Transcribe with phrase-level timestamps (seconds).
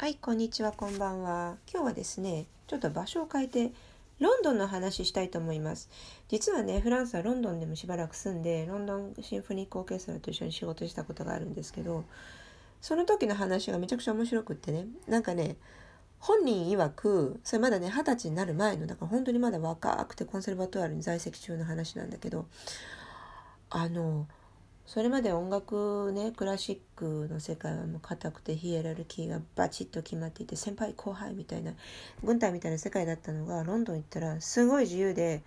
[0.00, 1.56] はい、こんにちは、こんばんは。
[1.68, 3.72] 今日はですね、ちょっと場所を変えて、
[4.20, 5.90] ロンドンの話したいと思います。
[6.28, 12.04] 実はね、フランスはロンドンでもしばらく住んで、ロンドンシンフォニックオーケストラと一緒に仕事したことがあるんですけど、
[12.80, 15.56] その時の話がめちゃくちゃ面白くってね、なんかね、
[16.20, 22.46] 本人曰く、それまだね、二十歳になる前の、だから本当にまだ若くてコンセルバトワールに在籍中の話なんだけど、
[23.68, 24.28] あの、
[24.88, 31.74] それまで音楽ねクラシックの世界はもう硬くてヒエラルキーがバチッと決まっていて先輩後輩みたいな
[32.24, 35.42] 軍隊みたいな世界だったのがロンドン行ったらすごい自由で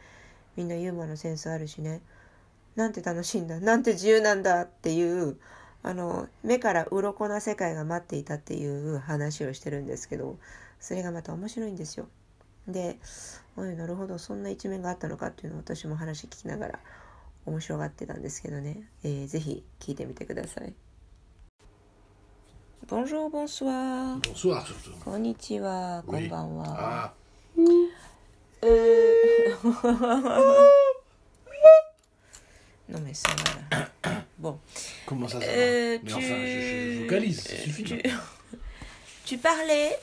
[0.55, 2.01] みんなユーモアのセンスあるしね
[2.75, 5.37] なんて楽しいんだなんて自由なんだっていう
[5.81, 10.37] あの目から鱗な世界が待っていたっていう話をしてるんですけど
[10.79, 12.07] それがまた面白いんですよ。
[12.67, 12.99] で
[13.57, 16.79] おいなるほどそんな一面があったのかっていうのを私も話聞きながら
[17.46, 20.74] 面白がってたんですけどね、えー、ぜひ聞いてみてください。
[22.88, 24.20] Bonjour, bonsoir.
[24.20, 24.98] Bonsoir surtout.
[25.04, 26.28] こんにちは、こん Oui.
[26.28, 27.12] ばんは。
[27.58, 27.62] Ah,
[28.62, 30.66] えー
[32.88, 33.28] non mais ça
[33.70, 33.88] va là.
[34.38, 34.58] Bon,
[35.06, 37.82] comment ça, ça Euh, va Mais tu- enfin, je, je vocalise, ça suffit.
[37.84, 38.02] tu,
[39.24, 39.98] tu parlais.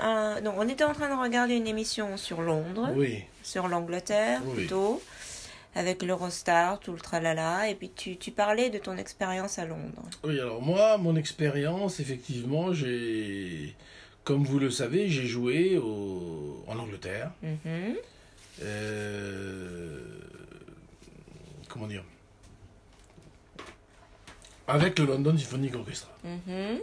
[0.00, 2.90] euh, donc on était en train de regarder une émission sur Londres.
[2.96, 4.54] Oui, sur l'Angleterre Oui.
[4.54, 5.00] plutôt,
[5.74, 10.02] avec l'Eurostar, tout le tralala, et puis tu, tu parlais de ton expérience à Londres.
[10.24, 10.40] oui.
[10.40, 13.74] Alors moi, mon expérience, effectivement, j'ai,
[14.24, 17.32] comme vous le savez, j'ai joué au, en Angleterre.
[17.42, 17.96] Mhm.
[18.62, 20.00] Euh,
[21.68, 22.02] comment dire
[24.66, 26.10] Avec le London Symphonic Orchestra.
[26.24, 26.82] うん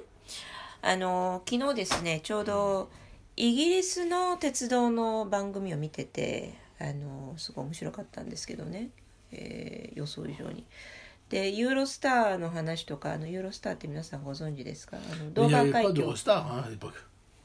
[0.82, 2.90] あの昨日ですねちょうど
[3.36, 8.89] イギリスの鉄道の番組を見てて あのすごい面白かったんですけどね、
[9.33, 10.65] えー予想以上に。
[11.29, 14.97] でユーロスターの話とかあのユーロスターって皆さんご存知ですか？
[14.97, 16.95] あのドーバー海峡 d'Eurostar hein, à l'époque.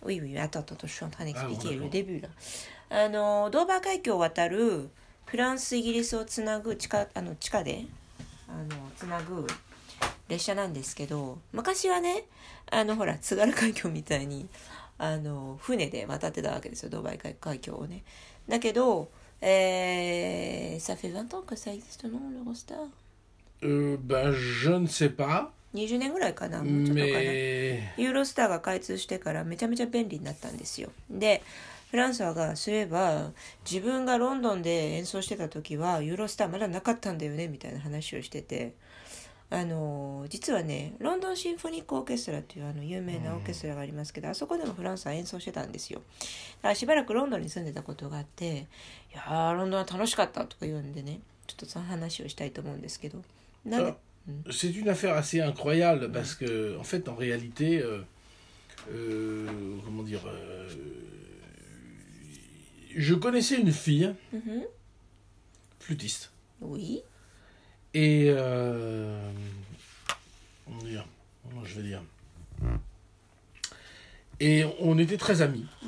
[0.04, 1.90] Oui, oui, attends, attends, je suis en train d'expliquer Ah, bon, le d'accord.
[1.92, 2.30] début là.
[2.90, 4.90] あのドーバー海峡を渡る
[5.26, 7.86] フランスイギリスをつなぐ地下あの地下で
[8.48, 9.46] あのつなぐ
[10.30, 12.24] 列車なんですけど昔はね
[12.72, 14.48] あのほら津軽海峡みたいに
[14.98, 18.04] あの船で渡ってたわけですよドーバー海海峡をね。
[18.48, 19.10] だけど、
[19.48, 22.88] えー、ça fait 20 ans que ça existe non l'Eurostar
[23.64, 27.22] Euh, ben, je ne sais pas, 20年ぐらいかなもうちょっとかな。
[27.22, 30.90] ユーロスターが開通してからめちゃめちゃ便利になったんですよ。
[31.10, 31.42] で
[31.92, 33.32] フランスはがそういえば
[33.70, 38.74] 自分がロンドンで演奏してた時はユーロスターまだなかったんだよねみたいな話をしてて
[39.50, 46.00] あの実はねロンドンシンフォニックオーケストラっていうあの有名なオーケストラがありますけど、あそこでもフランスは演奏してたんですよ。
[46.00, 48.68] だからしばらくロンドンに住んでたことがあって
[49.14, 53.24] 「いやーロンドンは楽しかった」とか言うんでねちょっとその話をしたいと思うんですけど。
[53.66, 53.96] なんで
[54.50, 58.04] ？C'est une affaire assez incroyable parce que, en fait, en réalité, euh,
[58.90, 60.68] euh, comment dire, euh,
[62.96, 64.68] je connaissais une fille, うんふん
[65.80, 66.32] flûtiste,
[66.62, 67.04] Oui.
[67.96, 68.26] Et.
[68.28, 69.18] Euh,
[70.84, 71.06] dire,
[71.64, 72.02] je vais dire.
[72.62, 72.76] Mm.
[74.42, 75.66] Et on était très amis.
[75.82, 75.88] Mmh,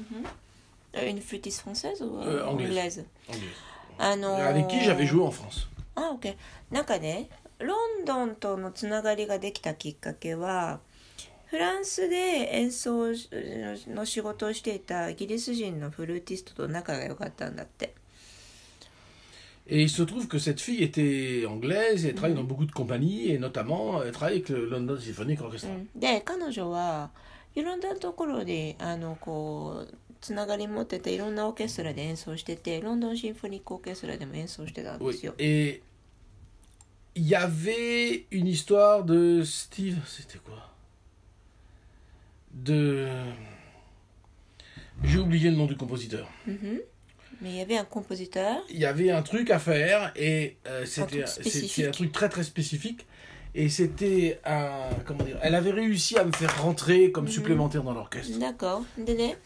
[0.00, 1.06] mmh.
[1.08, 3.04] Une flûtiste française ou euh, euh anglaise.
[3.28, 3.48] anglaise?
[3.98, 4.12] Ah.
[4.46, 5.68] Avec qui j'avais joué en France.
[5.96, 6.36] Ah ok.
[6.70, 10.78] なんかね、ロンドンとのつながりができたきっかけは、
[11.46, 12.16] フランスで
[12.52, 13.06] 演奏
[13.88, 17.94] の仕事をしていたイギリス人のフルーティストと仲が良かったんだって。
[19.67, 23.31] Et il se trouve que cette fille était anglaise et elle travaille dans beaucoup de compagnies,
[23.31, 25.69] et notamment elle travaille avec le London Symphonic Orchestra.
[25.71, 27.11] うんで、彼女は
[27.55, 35.13] いろんなところで、あの、こう、つながり持ってて、いろんなオーケストラで演奏してて、ロンドンシンフォニックオーケストラでも演奏してたんで Oui.
[35.13, 35.33] すよ。
[35.37, 35.81] Et
[37.15, 39.97] il y avait une histoire de Steve.
[40.07, 40.69] C'était quoi
[42.53, 43.07] De.
[45.03, 46.27] J'ai oublié le nom du compositeur.
[46.47, 46.81] Mhm.
[47.41, 48.61] Mais il y avait un compositeur.
[48.69, 51.71] Il y avait un truc à faire et euh, c'était truc c'est- spécifique.
[51.75, 53.05] c'est un truc très très spécifique.
[53.55, 54.89] Et c'était un.
[55.05, 57.31] Comment dire Elle avait réussi à me faire rentrer comme Mhm.
[57.31, 58.39] supplémentaire dans l'orchestre.
[58.39, 59.37] だからでね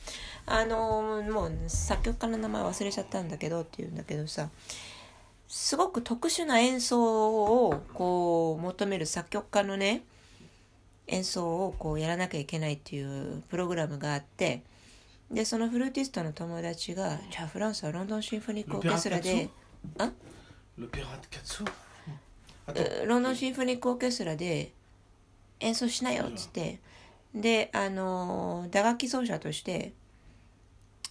[0.45, 4.49] あのもう作曲家の名前忘れちゃったんだけどっていうんだけどさ
[5.49, 10.03] すごく特殊な演奏をこう求める作曲家のね
[11.07, 14.61] 演奏をこうやらなきゃいけないっていうプログラムがあって
[15.32, 19.48] でそのフルーティストの友達が「じゃあフランスはロンドンシンフォニックオーケストラで
[23.06, 24.72] ロンドンシンフォニックオーケストラで
[25.60, 26.80] 演奏しなよっつって。
[27.34, 29.94] であのー打楽器奏者として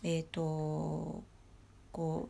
[0.04, 1.24] えっ、と
[1.92, 2.30] こ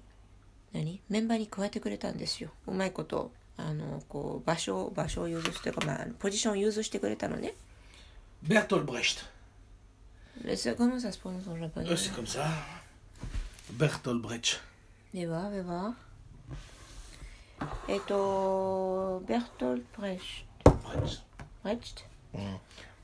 [0.74, 1.02] う何？
[1.10, 2.52] メンバーに加えてくれたんですよ。
[2.68, 7.54] うまいことあのこう場所を場所を融通してというか、まあ、ポジションを融通してくれたのね。
[8.46, 9.26] Bertolt Brecht.
[10.44, 12.46] Mais ça, comment ça se prononce en japonais C'est comme ça.
[13.72, 14.62] Bertolt Brecht.
[15.14, 15.64] Et va, et.
[17.88, 20.46] Et au Bertolt Brecht.
[20.84, 21.24] Brecht.
[21.64, 22.06] Brecht.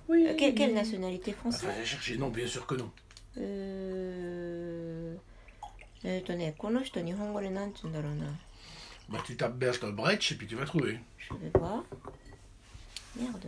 [0.09, 0.25] Oui.
[0.38, 2.91] Quelle, nationalité française Il enfin, chercher, non, bien sûr que non.
[3.38, 5.15] Euh.
[6.06, 6.21] Euh,
[9.09, 11.00] bah, tu tapes Bertolt Brecht et puis tu vas trouver.
[11.18, 11.83] Je vais voir.
[13.15, 13.47] Merde.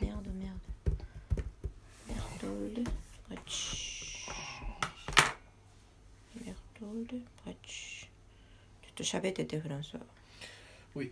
[0.00, 0.11] Merde.
[2.42, 2.88] Berthold,
[3.28, 4.26] Bretsch.
[6.34, 8.08] Berthold, Bretsch.
[8.82, 10.00] Toute Chavette était François.
[10.94, 11.10] Oui.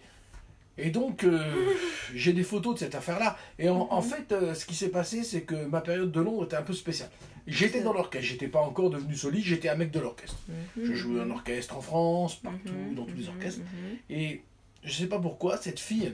[0.77, 1.75] Et donc, euh,
[2.15, 3.39] j'ai des photos de cette affaire-là.
[3.59, 4.03] Et en, mhm.
[4.03, 6.73] fait, euh, ce qui s'est passé, c'est que ma période de Londres était un peu
[6.73, 7.11] spéciale.
[7.47, 10.37] J'étais dans l'orchestre, j'étais pas encore devenu soliste, j'étais un mec de l'orchestre.
[10.49, 10.85] Mhm.
[10.85, 12.95] Je jouais en orchestre en France, partout, mhm.
[12.95, 13.63] dans tous les orchestres.
[14.09, 14.43] Et
[14.83, 16.13] je sais pas pourquoi, cette fille,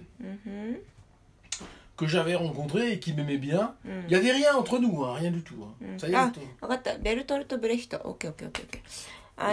[1.96, 3.90] que j'avais rencontré et qui m'aimait bien, mm.
[4.04, 5.56] il n'y avait rien entre nous, hein, rien du tout.
[5.62, 5.74] Hein.
[5.80, 5.98] Mm.
[5.98, 6.32] Ça y est, ah.
[6.62, 8.82] ah Bertolt Brecht, ok, ok, ok.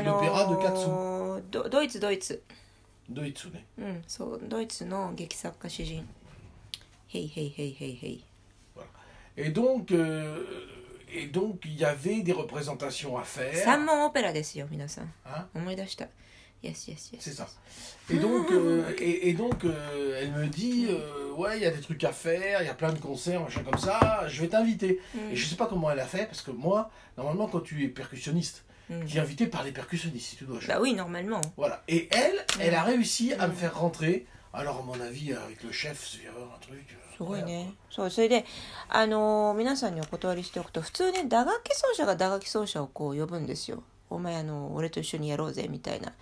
[0.03, 1.69] L'opéra de Katsu.
[1.69, 2.39] Deutz, Deutz.
[3.09, 3.59] Deutz, oui.
[3.77, 6.05] Mm, so, Deutz, non, Gekisaka Shijin.
[7.13, 8.23] Hey, hey, hey, hey, hey.
[8.73, 8.89] Voilà.
[9.37, 9.91] Et donc.
[9.91, 10.43] Euh,
[11.15, 13.53] et donc, il y avait des représentations à faire.
[13.55, 15.05] Ça m'a opéra, d'ailleurs, Minasan.
[15.27, 15.47] Hein?
[15.53, 15.75] On dit
[16.62, 17.20] Yes, yes, yes.
[17.22, 17.46] C'est ça.
[18.10, 21.70] Et donc, euh, et, et donc euh, elle me dit, euh, ouais, il y a
[21.70, 24.48] des trucs à faire, il y a plein de concerts, machin comme ça, je vais
[24.48, 25.00] t'inviter.
[25.30, 27.88] Et je sais pas comment elle a fait, parce que moi, normalement, quand tu es
[27.88, 29.04] percussionniste, Mm.
[29.04, 30.58] tu es invité par les percussionnistes, si tu dois.
[30.66, 31.42] Bah oui, normalement.
[31.58, 31.82] Voilà.
[31.88, 34.24] Et elle, elle a réussi à me faire rentrer.
[34.54, 36.78] Alors, à mon avis, avec le chef, il y avoir un truc.
[36.96, 37.44] euh, すごい incroyable.
[37.44, 37.74] ね。
[37.90, 38.46] そう、それで、
[38.88, 43.82] あのー皆さんにお断りしておくと、普通ね、打楽器奏者が打楽器奏者をこう呼ぶんですよ。
[44.08, 46.14] お前、あの、俺と一緒にやろうぜ、みたいな。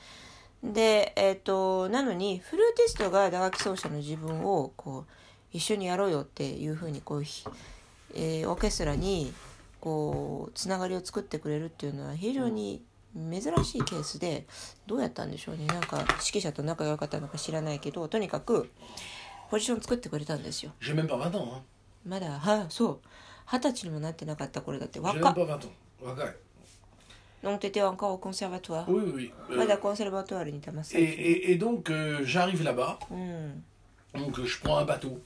[0.64, 5.12] で、えっ、と、なのに、フルーティストが打楽器奏者の自分を、こう、
[5.52, 7.46] 一緒にやろうよっていうふうに、こう、ひ
[8.14, 9.34] えーオーケストラに、
[9.80, 12.84] こう、つながりを作ってくれるっていうのは非常に
[13.16, 14.46] 珍しいケースで、
[14.86, 15.66] どうやったんでしょうね。
[15.66, 18.70] なんか、指揮者と仲が良かったのか知らないけど、とにかく、
[19.50, 20.72] ポジション作ってくれたんですよ。
[20.80, 21.56] J'ai même pas 20 ans.
[21.56, 21.62] Hein.
[22.06, 23.00] まだはそう
[23.46, 26.34] 二十歳にもなってなかった頃だって J'ai 若 même
[27.43, 27.53] っ pas 20 ans.
[27.53, 27.53] Wakay.
[27.53, 29.33] Donc t'étais encore au conservatoire Oui, oui, oui.
[29.51, 32.99] Euh, まだコンセルバトワールにいたま et, et- et donc, euh, j'arrive là-bas.
[33.11, 33.63] うん、
[34.15, 35.21] Donc, euh, je prends un bateau.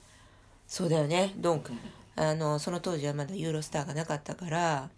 [0.66, 1.70] そうだよね Donc
[2.16, 4.90] あのその当時はまだユーロスターがなかったから、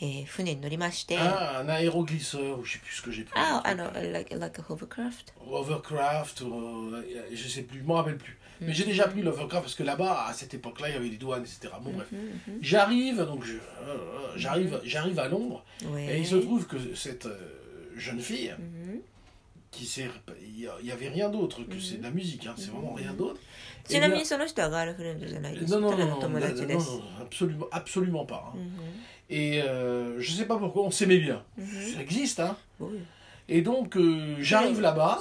[0.00, 3.32] えー船に乗りましてあ Ah, un aéroglisseur, ou je sais plus ce que j'ai pris.
[3.34, 7.02] あの like, like a hovercraft Overcraft, euh,
[7.32, 8.36] je sais plus, je m'en rappelle plus.
[8.62, 11.16] Mais j'ai déjà pris l'Overcraft parce que là-bas, à cette époque-là, il y avait les
[11.16, 11.72] douanes, etc.
[11.82, 12.08] Bon, bref.
[12.60, 13.58] J'arrive, donc je, euh,
[13.88, 13.96] euh,
[14.36, 16.16] j'arrive, j'arrive à Londres, Ouais.
[16.16, 17.38] et il se trouve que cette euh,
[17.96, 19.00] jeune fille, Mhm.
[19.70, 20.10] qui s'est,
[20.42, 22.70] il y a- il y avait rien d'autre que c'est de la musique, hein, c'est
[22.70, 23.40] vraiment rien d'autre.
[23.88, 26.66] ちなみ Eh にその人はガールフレンドじゃないで bien, す non, non, ただ non, の non, 友 non, 達 non,
[26.66, 28.52] です、 non, absolument, absolument pas.
[28.54, 28.56] hein.
[28.56, 28.70] うん
[29.32, 31.42] Et euh, je sais pas pourquoi, on s'aimait bien.
[31.56, 32.56] Ça existe, hein.
[32.80, 33.06] うん
[33.47, 35.19] et donc, euh, j'arrive là-bas.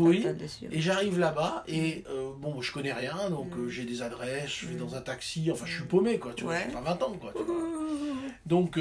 [0.00, 0.26] Oui,
[0.70, 4.66] et j'arrive là-bas, et euh, bon, je connais rien, donc euh, j'ai des adresses, je
[4.66, 4.78] vais mm.
[4.78, 7.32] dans un taxi, enfin, je suis paumé, quoi, tu vois, j'ai pas 20 ans, quoi.
[7.34, 7.56] Tu vois.
[8.46, 8.78] Donc,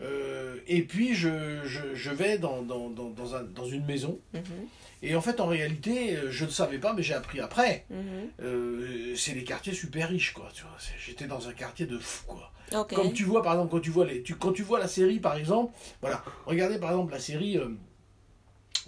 [0.00, 4.18] euh, et puis je, je, vais dans, dans, dans, un, dans une maison.
[4.32, 4.42] Mhm.
[5.02, 7.84] Et en fait, en réalité, euh, je ne savais pas, mais j'ai appris après.
[7.90, 8.00] Mhm.
[8.42, 10.48] Euh, c'est des quartiers super riches, quoi.
[10.54, 12.52] Tu vois, j'étais dans un quartier de fou, quoi.
[12.88, 15.20] Comme tu vois, par exemple, quand tu vois, les, tu, quand tu vois la série,
[15.20, 17.58] par exemple, voilà, regardez par exemple la série.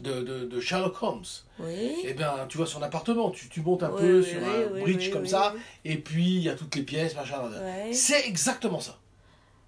[0.00, 1.22] De, de, Sherlock Holmes.
[1.60, 1.94] Oui.
[2.02, 5.24] Et bien, tu vois son appartement, tu, tu montes un peu sur un bridge comme
[5.24, 7.48] ça, et puis il y a toutes les pièces, machin.
[7.92, 8.98] C'est exactement ça.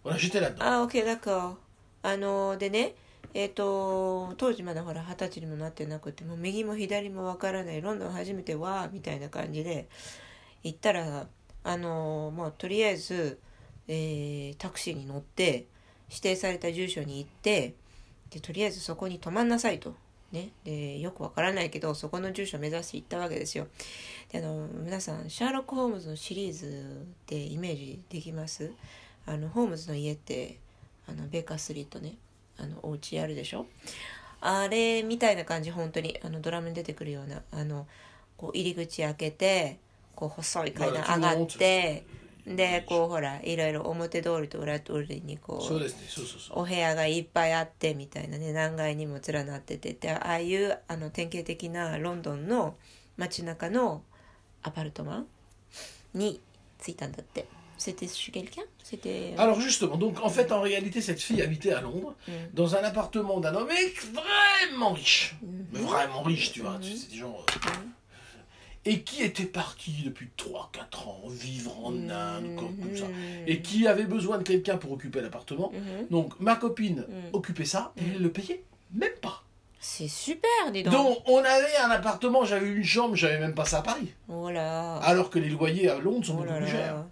[0.07, 0.63] Voilà, j'étais là-dedans.
[0.65, 1.57] あ、オッケー、だか
[2.03, 2.95] ら、あの、でね、
[3.35, 9.89] えっ、と、当時まだほら、二十歳にもなってなくて、もう右も左もわからない、ロンドン初めてわーみたいな感じで、
[10.63, 11.27] 行ったら、
[11.65, 13.41] あの、もうとりあえず、
[13.89, 15.67] えータクシーに乗って、
[16.09, 17.75] 指定された住所に行って、
[18.31, 19.95] で、とりあえずそこに泊まんなさいと。
[20.33, 23.69] ね、でよくわからないけどそこの住所を目指して行ったわけですよ
[24.29, 28.73] であの皆さんシャーロック・ホームズのシリーズってイメージできます？
[29.27, 30.59] あのホームズの家って
[31.09, 32.15] あのベーカーストリートね
[32.59, 33.67] あのお家あるでしょ？
[34.41, 37.87] あれみたいな感じ本当にあのドラムに出てくるようなあの
[38.37, 39.79] こう入り口開けて
[40.15, 42.05] こう細い階段上がって
[42.47, 46.61] でこうほらいろいろ表通りと裏通りにこうそうですね、そうそうそう。
[46.61, 52.77] お部屋がいっぱいあってみたいなね何階にも連なっててでああいうあの典型的なロンドンの
[53.17, 54.03] 街中の
[54.63, 55.27] アパルトマン
[56.15, 56.41] に
[56.81, 57.49] 着いたんだって。
[57.79, 58.63] C'était chez quelqu'un?
[58.83, 59.33] C'était.
[59.35, 62.33] Euh, Alors justement, donc en fait, en réalité, cette fille habitait à Londres, mm.
[62.55, 65.47] dans un appartement d'un homme extrêmement riche, mm.
[65.73, 67.11] mais vraiment riche, tu vois, c'est mm.
[67.11, 67.37] des gens.
[67.39, 67.71] Euh,
[68.89, 73.07] et qui était parti depuis 3-4 ans vivre en Inde, comme, ça.
[73.49, 75.73] Et qui avait besoin de quelqu'un pour occuper l'appartement.
[76.11, 78.63] Donc ma copine occupait ça et elle le payait
[78.95, 79.43] même pas.
[79.89, 80.93] C'est super, des donc.
[80.93, 84.13] Donc, on avait un appartement, j'avais une chambre, j'avais même pas ça à Paris.
[84.29, 84.97] Oh voilà.
[84.97, 87.05] Alors que les loyers à Londres sont oh beaucoup plus chers.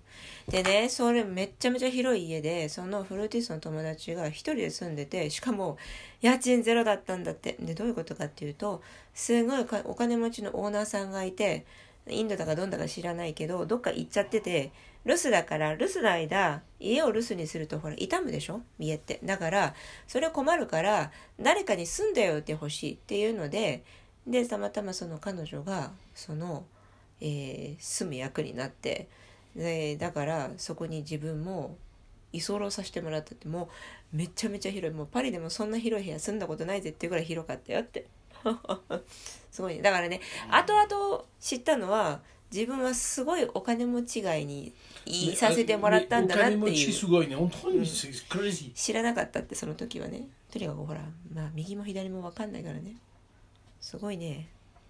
[0.49, 5.79] でね、それめっちゃめちゃ広い家で、そのフルーティストの友達が一人で住んでて、しかも
[6.21, 7.57] 家賃ゼロだったんだって。
[7.61, 8.83] で、どういうことかっていうと、
[9.15, 11.65] すごいお金持ちのオーナーさんがいて、
[12.07, 14.71] インドだかどんだか知らないけど、どっか行っちゃってて、
[15.07, 18.61] 留守だから、留守の間、家を留守にするとほら、傷むでしょ？
[18.79, 19.21] 家って。
[19.25, 19.75] だから、
[20.07, 21.11] それ困るから、
[21.41, 23.83] 誰かに住んでよってほしいっていうので、
[24.27, 26.65] で、たまたまその彼女が、その、
[27.23, 29.09] えー住む役になって、
[29.57, 31.77] でだからそこに自分も
[32.33, 33.69] 居候させてもらったっても
[34.13, 34.97] うめちゃめちゃ広い。
[34.97, 38.07] もうパリでもそんな広い部屋住んだことないぜっていうぐらい広かったよって。
[39.51, 39.83] すごいね。
[39.83, 40.21] だからね
[40.51, 42.21] 後々知ったのは
[42.53, 44.73] 自分はすごいお金持ち街に
[45.07, 46.63] いさせてもらったんだなっていう。
[46.63, 47.81] mais entre eux, Mm.
[47.83, 48.73] c'est crazy.
[48.75, 50.29] 知らなかったってその時はね。
[50.53, 51.01] とにかくほら
[51.33, 52.97] まあ右も左も分かんないからね。
[53.81, 54.49] すごいね。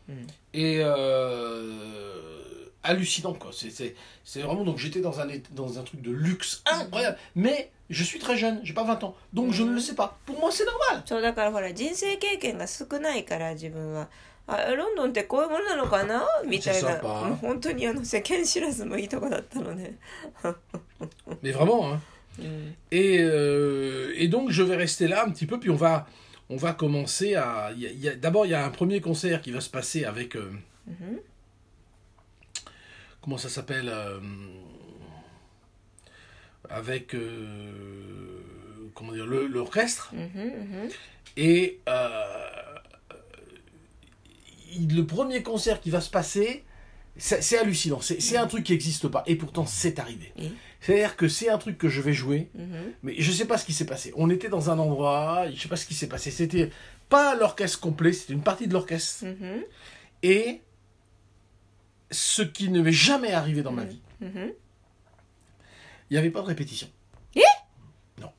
[0.08, 0.26] うん。
[0.52, 3.51] Et euh, hallucinant quoi.
[3.53, 7.17] C'est- C'est c'est vraiment donc j'étais dans un é- dans un truc de luxe incroyable.
[7.35, 10.17] Mais je suis très jeune, j'ai pas 20 ans, donc je ne le sais pas.
[10.25, 11.03] Pour moi c'est normal.
[11.05, 14.09] そうだからほら人生経験が少ないから自分は
[14.47, 19.97] あロンドンってこういうものなのかなみたいなそうそうもう本当にあの世間知らずもいいとこだったのね、
[21.43, 21.93] Mais vraiment.
[21.93, 21.99] Hein.
[22.39, 26.07] うん、 Et, euh, et donc je vais rester là un petit peu, puis on va
[26.49, 27.69] on va commencer à.
[27.75, 29.59] il y a- il y a- D'abord il y a un premier concert qui va
[29.61, 30.35] se passer avec.
[30.35, 30.51] euh,
[30.87, 31.19] うん、
[33.24, 34.20] comment ça s'appelle euh,
[36.68, 38.42] avec euh,
[38.94, 40.88] comment dire l'orchestre mhm, mhm.
[41.38, 42.22] et euh,
[44.90, 46.64] le premier concert qui va se passer
[47.16, 50.32] c'est hallucinant, c'est un truc qui n'existe pas, et pourtant c'est arrivé.
[50.80, 52.92] C'est-à-dire que c'est un truc que je vais jouer, mhm.
[53.04, 54.12] mais je ne sais pas ce qui s'est passé.
[54.16, 56.32] On était dans un endroit, je ne sais pas ce qui s'est passé.
[56.32, 56.70] C'était
[57.08, 59.26] pas l'orchestre complet, c'était une partie de l'orchestre.
[60.24, 60.60] Et
[62.10, 63.88] ce qui ne m'est jamais arrivé dans ma mhm.
[63.88, 64.02] vie.
[64.20, 64.52] Mhm.
[66.10, 66.88] Il n'y avait pas de répétition.
[67.34, 67.40] Eh
[68.20, 68.30] Non.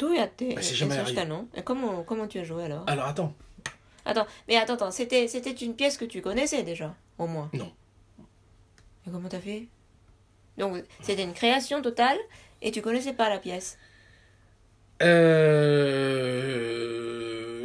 [0.00, 0.28] Bah,
[0.60, 1.22] c'est jamais arrivé.
[1.64, 3.34] Comment, comment tu as joué alors Alors attends.
[4.06, 7.48] Attends, mais attends, attends, c'était, une pièce que tu connaissais déjà, au moins.
[7.54, 7.72] Non.
[9.06, 9.68] Et comment t'as fait?
[10.58, 12.18] Donc, c'était une création totale
[12.60, 13.78] et tu connaissais pas la pièce.
[15.02, 15.80] Euh,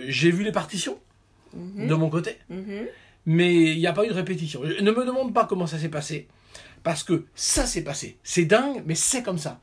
[0.07, 0.99] J'ai vu les partitions
[1.53, 1.87] mhm.
[1.87, 2.37] de mon côté.
[3.37, 4.59] Mais il n'y a pas eu de répétition.
[4.65, 6.27] Je- Ne me demande pas comment ça s'est passé,
[6.87, 8.17] parce que ça s'est passé.
[8.23, 9.53] C'est dingue, mais c'est comme ça.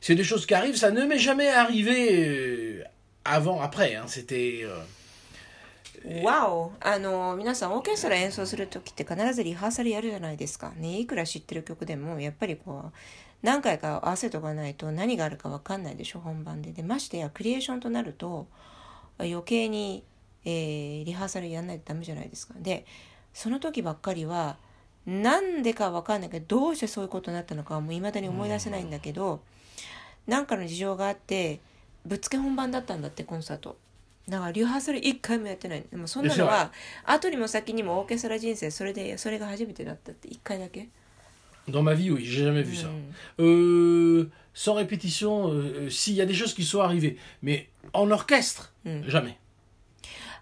[0.00, 2.84] C'est des choses qui arrivent, ça ne m'est jamais arrivé
[3.24, 3.90] avant, après.
[3.96, 4.06] hein.
[4.06, 4.60] C'était.
[4.64, 4.78] euh,
[6.22, 12.92] わおあの皆さんオーケストラ演奏する時って必ずリハーサルやるじゃないですかねいくら知ってる曲でもやっぱりこう
[13.42, 18.46] 何回か合わせとかないと何があるか分かんないでしょ本番ででましてやクリエーションとなると
[19.18, 20.04] 余計に、
[20.44, 22.86] えーリハーサルやんないとダメじゃないですかで
[23.36, 24.56] その時ばっかりは
[25.06, 29.40] なんでか分かんないけどどうしてそういうことになったのかはもう未だに思い出せないんだけど
[30.26, 31.60] 何かの事情があって
[32.06, 33.76] ぶっつけ本番だったんだってコンサート
[34.28, 36.72] だからリハーサル一回もやってないでもそんなのは
[37.04, 40.88] 後にも先にもオーケストラ人生それでそれが初めてだったって一回だけ
[41.68, 42.86] Dans ma vie, oui, j'ai jamais vu ça.
[43.38, 48.08] うん Euh, sans répétition, euh, s'il y a des choses qui sont arrivées, mais en
[48.12, 49.02] orchestre, Mm.
[49.08, 49.36] jamais.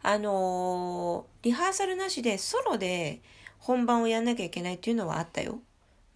[0.05, 3.21] あのーリハーサルなしでソロで
[3.59, 5.61] 本番をやんなきゃいけないっていうのはあったよ。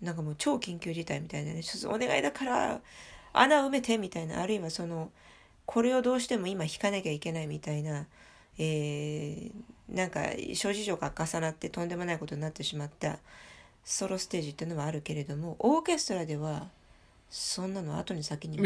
[0.00, 1.62] なんかもう超緊急事態みたいなね。
[1.62, 2.80] ちょっとお願いだから
[3.32, 4.40] 穴埋めてみたいな。
[4.40, 5.10] あるいはその
[5.66, 8.06] これをどうしても今弾かなきゃいけないみたいな、
[8.58, 9.52] えー
[9.88, 10.20] なんか
[10.52, 13.18] 諸事情が重なってとんでもないことになってしまった
[13.84, 16.68] ソロステージっていうのはあるけれどもオーケストラでは
[17.30, 18.58] そんなの後に先に。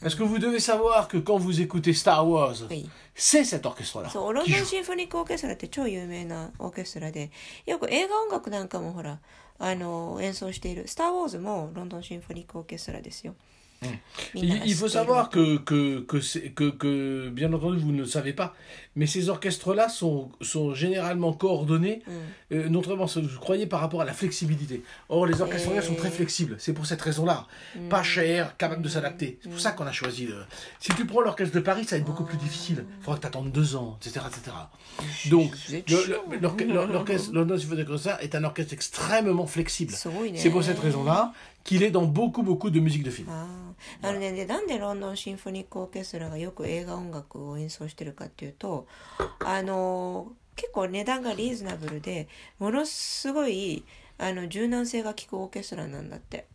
[0.00, 2.88] Parce que vous devez savoir que quand vous écoutez Star Wars, はい。
[3.14, 7.30] c'est cet orchestre-là そう、ロンドン.シンフォニックオーケストラって超有名なオーケストラで、
[7.66, 9.20] よく映画音楽なんかもほら、
[9.58, 10.88] あの、演奏している。
[10.88, 13.34] スター・ウォーズもロンドンシンフォニックオーケストラですよ。
[14.34, 18.54] Il, faut savoir que que, que, que, que, bien entendu, vous ne le savez pas,
[18.96, 22.54] mais ces orchestres-là sont, sont généralement coordonnés, mm.
[22.54, 24.82] euh, vous croyez, par rapport à la flexibilité.
[25.08, 25.82] Or, les orchestres et...
[25.82, 27.46] sont très flexibles, c'est pour cette raison-là.
[27.88, 29.38] Pas cher, capable de s'adapter.
[29.42, 30.28] C'est pour ça qu'on a choisi.
[30.78, 32.84] Si tu prends l'orchestre de Paris, ça va être beaucoup plus difficile.
[33.00, 34.26] Il faudra que tu attendes deux ans, etc.
[34.28, 34.56] etc.
[35.30, 35.52] Donc,
[36.82, 39.94] l'orchestre de ça est un orchestre extrêmement flexible.
[40.34, 41.32] C'est pour cette raison-là
[41.64, 43.26] qu'il est dans beaucoup, beaucoup de musique de film.
[44.00, 48.86] あのねでなんでロンドンシンフォニックオーケストラがよく映画音楽を演奏してるかっていうと
[49.44, 52.28] あの結構値段がリーズナブルで
[52.58, 53.84] ものすごい
[54.18, 56.46] あの柔軟性が効くオーケストラなんだって。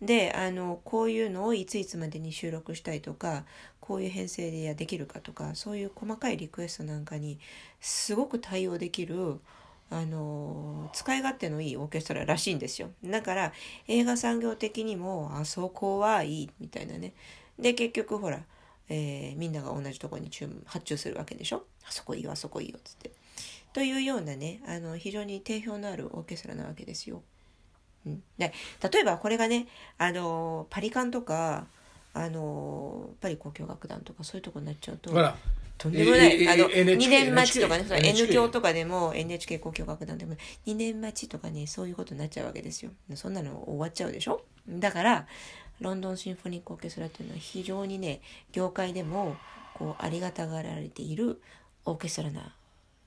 [0.00, 3.44] であのこういうのをいついつまでに収録したいとか
[3.80, 7.40] こういう編成でできるかとかそういう細かいリクエストなんかに
[7.80, 9.40] すごく対応できる
[9.90, 12.90] あの使い勝手のいいオーケストラらしいんですよ。
[13.04, 13.52] だから
[13.86, 17.14] 映画産業的にもあそこはいいみたいなね。
[17.58, 18.42] で結局ほら、
[18.88, 21.64] えーみんなが同じとこに注発注するわけでしょ？
[21.86, 23.10] あそこいいよあそこいいよっつって。
[23.72, 27.22] というようなねあの非常に定評のあるオーケストラなわけですよ。
[28.06, 28.52] うん、で
[28.92, 29.66] 例えばこれがね
[29.98, 31.66] あのパリカンとか
[32.14, 35.12] あのパリ交響楽団とかそういうとこになっちゃうと
[35.78, 37.84] とんでもない、ええあのえ NHK 2年待ちとかね。
[37.84, 40.34] その NHK N 教とかでも NHK 交響楽団でも
[40.66, 42.90] 2年待ちとかねそういうことになっちゃうわけですよ。
[43.14, 44.42] そんなの終わっちゃうでしょ？
[44.68, 45.26] だから
[45.80, 48.20] ロンドンシンフォニックオーケストラっていうのは非常にね
[48.52, 49.36] 業界でも
[49.74, 51.40] こうありがたがられている
[51.84, 52.54] オーケストラな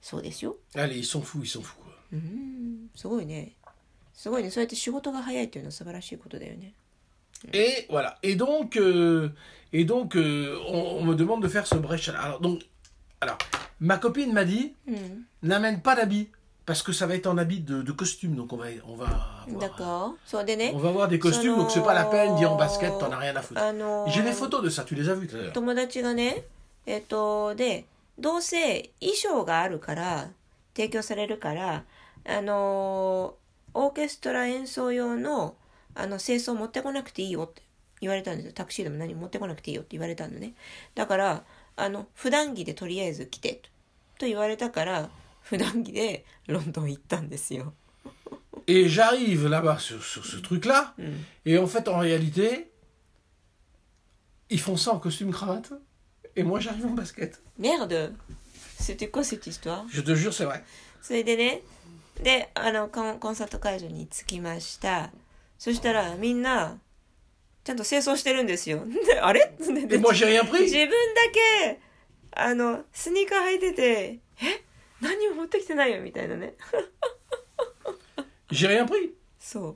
[0.02, 0.56] そうですよ。
[0.74, 1.76] Allez, ils sont fous, ils sont fous.
[2.14, 2.90] うーん。
[2.96, 3.52] すごいね。
[4.14, 4.50] すごいね。
[4.50, 6.74] そうやって仕事が早いっていうのは素晴らしいことだよね。
[7.54, 8.16] Et voilà.
[8.22, 9.32] Et donc, euh,
[9.73, 12.09] et donc euh, on, on me demande de faire ce brèche.
[12.09, 12.63] Alors, donc,
[13.21, 13.39] alors,
[13.81, 16.29] ma copine m'a dit, うん n'amène pas d'habits.
[16.65, 18.35] Parce que ça va être en habit de, de costume.
[18.35, 21.55] Donc, on va, on va avoir, だからそうでね on va avoir des costumes.
[21.57, 22.91] Donc, c'est pas la peine d'y en basket.
[22.99, 23.61] T'en as rien à foutre.
[23.61, 24.83] あのー J'ai des photos de ça.
[24.85, 25.53] Tu les as vues tout à l'heure.
[25.53, 26.43] 友達がね
[26.87, 27.85] えっとで
[28.19, 30.31] どうせ衣装があるから
[30.75, 31.85] 提供されるから
[32.29, 33.35] あの
[33.75, 35.55] オーケストラ演奏用の
[35.95, 37.63] あの清掃持ってこなくていいよって
[38.02, 40.54] 言われたんですよタクシーでも何も持ってこなくていいよって言われたんだね
[40.96, 41.44] だから
[41.76, 43.70] あの普段着でとりあえず来てと
[44.20, 45.10] と言われたから
[45.42, 47.74] 普段着でロンドン行ったんですよ
[48.68, 50.94] Et j'arrive là-bas sur, sur ce truc-là.
[51.00, 52.72] うん Et en fait, en réalité,
[54.52, 55.74] ils font ça en costume cravate.
[56.36, 57.42] Et moi, j'arrive en basket.
[57.58, 58.14] Merde
[58.80, 60.64] C'était quoi cette histoire Je te jure, c'est vrai.
[61.02, 61.62] それでね
[62.22, 65.12] であのコンコンサート会場に着きました
[65.58, 68.84] そしたらみんなちゃんと清掃してるんですよ。
[69.06, 69.54] であれ？
[69.60, 69.86] 自.分だ
[71.34, 71.80] け
[72.34, 74.64] あのスニーカー履いててえ？
[75.02, 76.54] 何も持ってきてないよみたいなね。
[78.52, 79.12] J'ai rien pris.
[79.40, 79.76] そ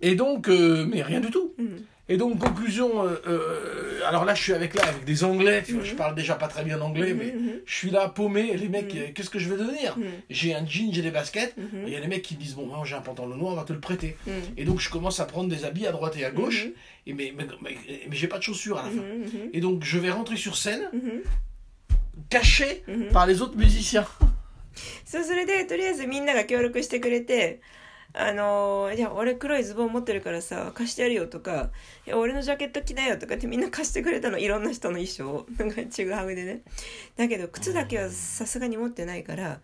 [0.00, 1.54] Et donc, euh, mais rien du tout.
[1.58, 5.73] う、うん、Et donc, conclusion, euh, euh, alors là, je suis avec là, avec des Anglais, tu
[5.73, 7.35] vois, je parle déjà pas très bien anglais, mais
[7.67, 10.05] je suis là paumé, et les mecs, euh, qu'est-ce que je vais devenir Mhm.
[10.31, 11.83] J'ai un jean, j'ai des baskets, Mhm.
[11.85, 13.57] il y a des mecs qui me disent, bon, moi, j'ai un pantalon noir, on
[13.57, 14.17] va te le prêter.
[14.25, 16.73] うん Et donc, je commence à prendre des habits à droite et à gauche, Mhm.
[17.07, 17.75] et mais, mais, mais,
[18.09, 19.03] mais j'ai pas de chaussures à la うん fin.
[19.03, 21.21] うん Et donc, je vais rentrer sur scène, うん
[22.29, 23.09] caché Mhm.
[23.13, 24.07] par les autres musiciens.
[25.05, 27.59] そうそれでとりあえずみんなが協力してくれて
[28.16, 31.70] あのーいや俺黒いズボン持ってるからさ貸してやるよとか
[32.06, 34.38] いや俺のジャケット着なよとかってみんな貸してくれたの。
[34.38, 35.46] いろんな人の衣装を。
[35.58, 36.62] なんかちぐはぐでね。
[37.16, 39.60] だけど靴だけはさすがに持ってないから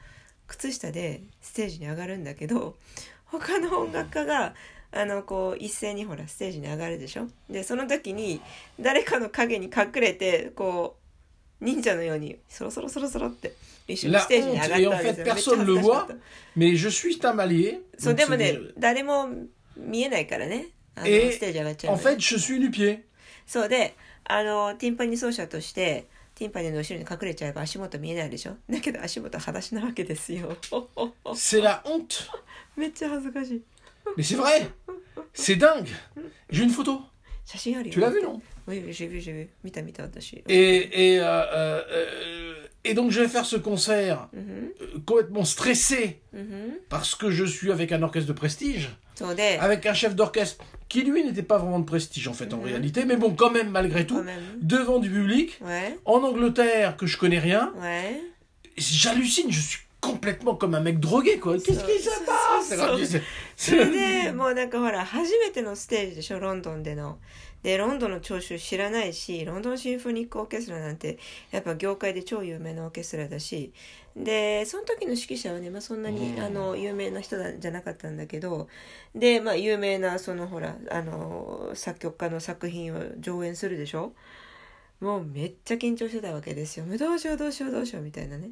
[0.49, 2.77] 靴下でステージに上がるんだけど
[3.27, 4.55] 他の音楽家が
[4.91, 7.29] あのこう一斉にほらステージに上がるでしょ？
[7.49, 8.41] でその時に
[8.81, 10.97] 誰かの影に隠れてこ
[11.61, 13.53] う忍者のようにそろそろそろそろって
[14.05, 16.09] la honte, et en fait personne ne le voit,
[16.57, 17.81] mais je suis tamalier.
[21.05, 21.35] Et
[21.89, 23.05] en fait, je suis nu-pied.
[34.23, 34.71] c'est vrai!
[35.35, 35.89] C'est dingue!
[36.51, 37.03] J'ai une photo!
[37.91, 38.41] Tu l'as vu, non?
[38.69, 39.49] Oui, j'ai vu, j'ai vu.
[40.95, 42.50] et euh, euh, euh,
[42.84, 47.46] et donc, je vais faire ce concert うん euh, complètement stressé うんうん、 parce que je
[47.46, 51.58] suis avec un orchestre de prestige, そうで avec un chef d'orchestre qui, lui, n'était pas
[51.58, 52.64] vraiment de prestige, en fait, en Mhm.
[52.66, 56.96] réalité, mais bon, quand même, malgré ご tout, めん devant du public, ouais en Angleterre,
[56.98, 58.22] que je connais rien, ouais
[58.78, 61.58] j'hallucine, je suis complètement comme un mec drogué, quoi.
[61.58, 63.24] Qu'est-ce qui se Ça- passe ça- C'est comme- c'est-
[63.58, 63.86] それ
[64.26, 67.18] でもうなんかほら初めてのステージでしょロンドンでの。
[67.63, 71.19] でロンドンの聴衆知らないしロンドンシンフォニックオーケストラなんて
[71.51, 73.73] やっぱ業界で超有名なオーケストラだし
[74.17, 76.41] でその時の指揮者はね、まあ、そんなに、うん。
[76.41, 78.69] あの有名な人だじゃなかったんだけど
[79.15, 84.13] で、まあ、有名なそのほらあの作曲家の作品を上演するでしょ？
[85.01, 86.87] もうめっちゃ緊張してたわけですよ。
[86.99, 88.51] どうしようどうしようどうしようみたいなね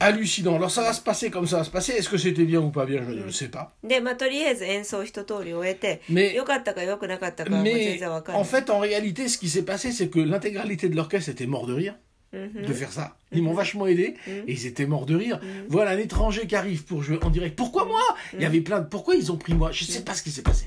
[0.00, 0.56] hallucinant.
[0.56, 1.92] Alors ça va se passer comme ça va se passer.
[1.92, 3.76] Est-ce que c'était bien ou pas bien Je ne sais pas.
[6.18, 6.32] Mais,
[7.62, 7.98] mais
[8.34, 11.66] en fait, en réalité, ce qui s'est passé, c'est que l'intégralité de l'orchestre était mort
[11.66, 11.96] de rire
[12.54, 13.16] de faire ça.
[13.32, 15.40] Ils m'ont vachement aidé et ils étaient morts de rire.
[15.68, 17.56] Voilà un étranger qui arrive pour jouer en direct.
[17.56, 18.00] Pourquoi moi?
[18.32, 18.86] Il y avait plein de...
[18.86, 19.70] Pourquoi ils ont pris moi?
[19.72, 20.66] Je sais pas ce qui s'est passé.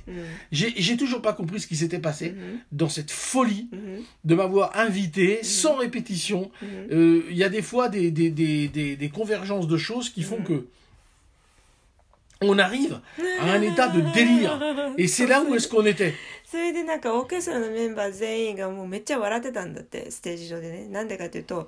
[0.51, 2.36] J'ai toujours pas compris ce qui s'était passé
[2.71, 3.69] dans cette folie
[4.25, 6.51] de m'avoir invité sans répétition.
[6.91, 10.23] Euh, Il y a des fois des, des, des, des, des convergences de choses qui
[10.23, 10.67] font que
[12.41, 13.00] on arrive.
[13.41, 14.60] À un état de délire.
[14.97, 16.13] Et c'est là où est-ce qu'on était.
[16.45, 20.88] それでなんかオーケストラのメンバー全員がもうめっちゃ笑ってたんだってステージ上でね。
[20.88, 21.67] なんでかっていうと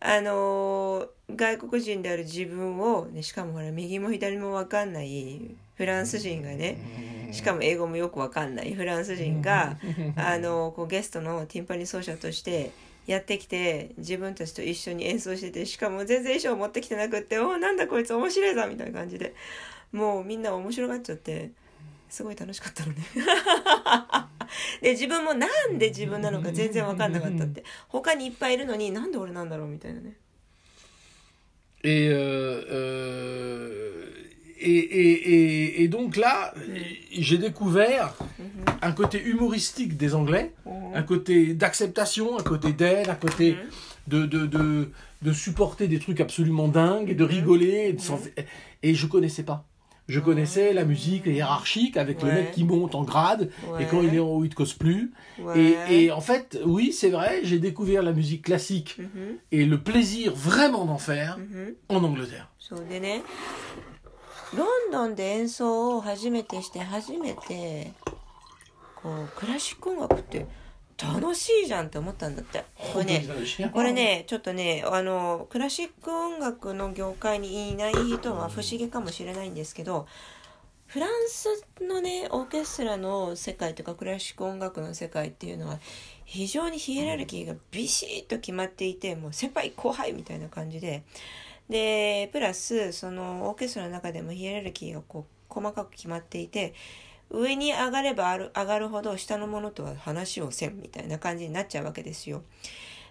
[0.00, 5.40] あのー外国人である自分を、ね、しかもほら右も左も分かんない
[5.76, 9.76] フランス人がねしかも英語もよく分かんないフランス人が
[10.16, 12.70] あのーこうゲストのティンパニー奏者として
[13.06, 19.34] やってきて自分たちと一緒に演奏しててしかも全然衣装持ってきてなくって「おおなんだこいつ面白いぞ」みたいな感じで
[19.91, 21.51] もうみんな面白がっちゃって
[22.09, 22.99] すごい楽しかったのね。
[24.81, 30.13] で自分もなんで自分なのか全然分かんなかったって他にいっぱいいるのになんで俺なんだろうみたいなね。
[31.85, 34.13] Et, euh, euh,
[34.57, 36.53] et, et, et, et donc là,
[37.11, 38.13] j'ai découvert
[38.81, 40.53] un côté humoristique des Anglais,
[40.93, 43.57] un côté d'acceptation, un côté d'aide, un côté
[44.07, 47.89] de, de, de, de supporter des trucs absolument dingues, et de rigoler.
[47.89, 48.21] Et, de s'en-
[48.81, 49.65] et je connaissais pas.
[50.09, 52.35] Je connaissais la musique hiérarchique avec le Ouais.
[52.35, 54.07] mec qui monte en grade et quand Ouais.
[54.07, 55.13] il est en haut, il te cause plus.
[55.39, 55.77] Ouais.
[55.89, 59.79] Et, et en fait, oui, c'est vrai, j'ai découvert la musique classique Mhm, et le
[59.81, 61.75] plaisir vraiment d'en faire mhm.
[61.89, 62.49] en Angleterre.
[62.59, 63.21] そうでね
[64.55, 67.91] ロンドンで演奏を初めてして初めて
[69.01, 70.45] こうクラシック音楽って
[71.00, 72.64] 楽しいじゃんって思ったんだって。
[72.92, 73.24] これね
[73.72, 80.06] これねちょっとねあのクラシック音楽の業界にいない人は不思議かもしれないんですけど
[80.86, 81.46] フランス
[81.82, 85.78] のねオーケストラの世界とかクラシック音楽の世界っていうのは
[86.24, 91.04] 非常にヒエラルキーがビシッと決まっていてもう先輩後輩みたいな感じで。
[91.68, 96.72] でプラスそのオーケストラの中でもヒエラルキーがこう細かく決まっていて
[97.30, 102.42] 上に上がれば上がるほど下のものとは話をせんみたいな感じになっちゃうわけですよ。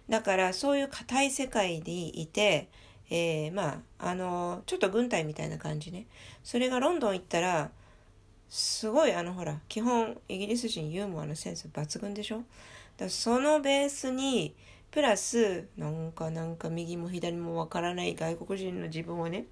[0.10, 2.69] だからそういう硬い世界にいて、
[3.10, 6.06] えーまああのちょっと軍隊みたいな感じね
[6.43, 7.71] それがロンドン行ったら
[8.49, 12.43] すごいあのほら基本イギリス人ユーモアのセンス抜群でしょ？
[12.97, 14.56] だそのベースに
[14.89, 19.45] プラスなんかなんか右も左もわからない外国人の自分をね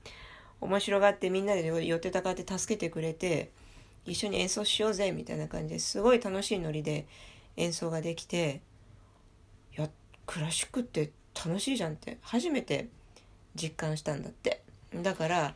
[0.62, 3.52] 面白がってみんなで寄ってたかって助けてくれて
[4.06, 7.06] 一緒に演奏しようぜみたいな感じですごい楽しいノリで
[7.58, 8.62] 演奏ができて
[9.78, 9.90] いや
[10.26, 11.12] クラシックって
[11.46, 12.88] 楽しいじゃんって初めて
[13.56, 14.62] 実感したんだって
[14.96, 15.56] だから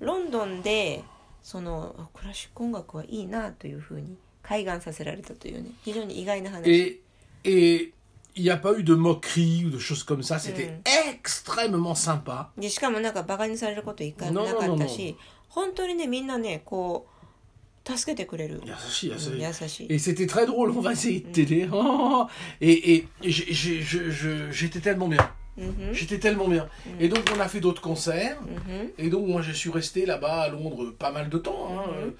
[0.00, 1.02] ロンドンで
[1.42, 7.00] そのあクラシック音楽はいいなというふうに開眼させられたというね非常に意外な話 Et
[7.44, 7.92] et
[8.34, 10.38] il n'y a pas eu de moquerie ou de choses comme ça.
[10.38, 11.20] C'était Mm.
[11.20, 12.48] extrêmement sympa.
[12.56, 15.16] でしかもなんかバカにされること一回もなかったし
[15.48, 17.21] 本当にねみんなねこう
[17.85, 19.41] 助けてくれる、 Yasashi, うん yasashi.
[19.63, 20.71] 優しい Et c'était très drôle.
[20.71, 21.69] On va essayer de t'aider.
[21.71, 22.27] Oh,
[22.59, 25.25] et et j'ai- j'ai- je- je- j'étais tellement bien.
[25.57, 26.67] うんふん J'étais tellement bien.
[26.99, 28.37] Et donc on a fait d'autres concerts.
[28.41, 31.63] うんふん Et donc moi je suis resté là-bas à Londres pas mal de temps.
[31.71, 31.85] hein.
[32.05, 32.13] Mhm.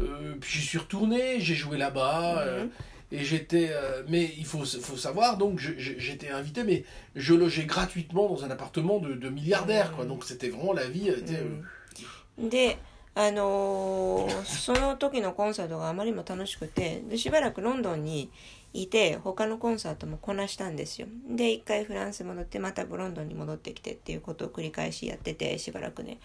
[0.00, 2.40] Euh, puis j'y suis retourné, j'ai joué là-bas.
[2.42, 2.70] euh, Mhm.
[3.12, 3.68] et j'étais...
[3.70, 8.28] euh, mais il faut, faut savoir, donc je- je- j'étais invité, mais je logeais gratuitement
[8.28, 9.92] dans un appartement de, de milliardaire.
[9.92, 10.04] Quoi.
[10.04, 11.08] Donc c'était vraiment la vie.
[11.08, 12.76] elle était, euh, で
[13.19, 18.31] あのーその時のコンサートがあまりにも楽しくてでしばらくロンドンに
[18.71, 21.07] いて他のコンサートもこなしたんですよ。
[21.27, 26.19] で一回フランス戻ってまたロンドンに戻ってきてっていうことを繰り返しやっててしばらくね。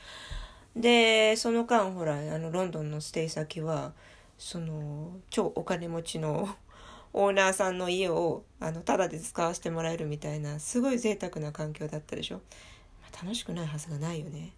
[0.77, 3.93] でその間ほらあのロンドンのステイ先は
[4.39, 6.49] その超お金持ちの
[7.13, 12.41] オーナーさんの家をあのタダで使わせてもらえるみたいなすごい贅沢な環境だったでしょ。
[13.03, 14.53] ま楽しくないはずがないよね。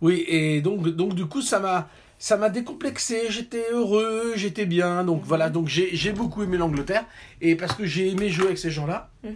[0.00, 1.88] Oui, et donc, donc du coup, ça m'a
[2.22, 5.26] ça m'a décomplexé, j'étais heureux, j'étais bien, donc mhm.
[5.26, 7.04] voilà, donc j'ai beaucoup aimé l'Angleterre,
[7.40, 9.32] et parce que j'ai aimé jouer avec ces gens-là, mhm.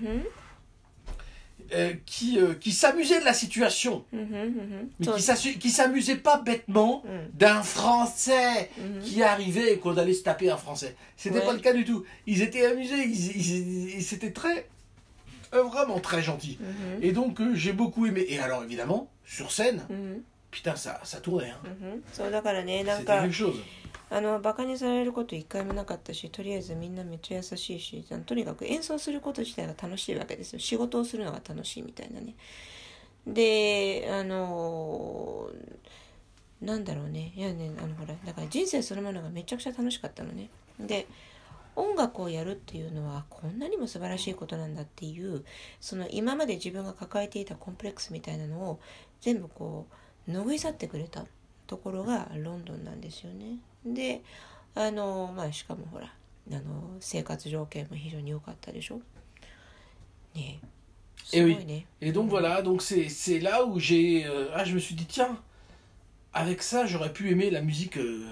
[1.75, 5.07] euh, qui, euh, qui s'amusaient de la situation, mhm, mais
[5.59, 7.03] qui s'amusaient pas bêtement
[7.35, 8.71] d'un Français
[9.03, 10.95] qui arrivait et qu'on allait se taper un Français.
[11.17, 12.05] C'était pas le cas du tout.
[12.29, 14.69] Ils étaient amusés, ils, ils, ils étaient très,
[15.55, 16.59] euh, vraiment très gentils.
[17.03, 18.25] Et donc j'ai beaucoup aimé.
[18.29, 21.51] Et alors évidemment, sur scène, ふんうん putain, ça, ça tournait.
[21.51, 21.57] hein.
[21.65, 23.23] うんふんそうだからねなんか.
[24.09, 32.37] あのバカにされること一回もなかったしとりあえずみんなめっちゃ優しいしとにかく演奏すること自体が楽しいわけですよ仕事をするのが楽しいみたいなね
[33.27, 35.51] であの
[36.61, 41.07] なんだろうねいやねあのほらだから人生そのものがめちゃくちゃ楽しかったのねで
[41.75, 45.45] 音楽をやるっていうのはこんなにも素晴らしいことなんだっていう
[45.81, 48.81] その今まで自分が抱えていたコンプレックスみたいなのを
[49.21, 49.87] 全部こ
[50.29, 51.25] う拭い去ってくれた
[51.67, 53.59] ところがロンドンなんですよね。
[53.85, 54.23] で
[54.75, 59.01] あのまあしかもほらあの生活条件も非常に良かったでしょ。
[60.35, 60.61] ね
[61.25, 61.87] すご.いね。
[62.01, 64.25] Et donc voilà, donc c'est là où j'ai.
[64.25, 65.37] euh, ah, je me suis dit, tiens,
[66.33, 68.29] avec ça, j'aurais pu aimer la musique euh,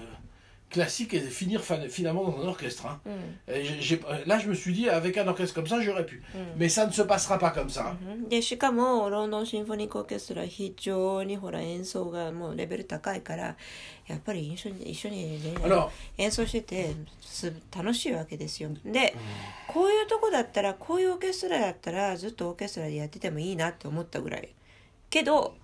[0.75, 2.85] classique et finir fin- finalement dans un orchestre.
[2.87, 2.99] hein.
[3.05, 3.67] うん Et
[4.05, 6.21] euh, là, je me suis dit, avec un orchestre comme ça, j'aurais pu.
[6.35, 7.95] うん Mais ça ne se passera pas comme ça.
[8.01, 13.55] うんでしかもロンドンシンフォニックオーケストラ非常にほら演奏がもうレベル高いから
[14.07, 15.53] やっぱり一緒に一緒に、ね
[16.17, 19.13] 演奏しててす楽しいわけですよで
[19.67, 24.49] こういうとこだったらこういうオーケストラだったらずっとオーケストラでやっててもいいなって思ったぐらい
[25.09, 25.55] けど